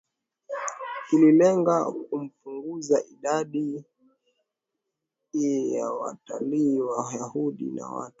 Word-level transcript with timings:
ililenga 1.11 1.91
kupunguza 2.09 3.03
idadi 3.05 3.83
ya 5.73 5.91
Waitalia 5.91 6.85
Wayahudi 6.85 7.65
na 7.65 7.87
watu 7.91 8.09